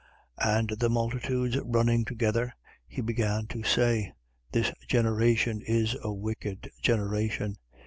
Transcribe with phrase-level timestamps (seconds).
[0.39, 0.49] 11:29.
[0.59, 2.55] And the multitudes running together,
[2.87, 4.11] he began to say:
[4.51, 7.57] This generation is a wicked generation.